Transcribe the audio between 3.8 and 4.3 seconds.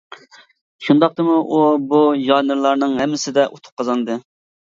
قازاندى.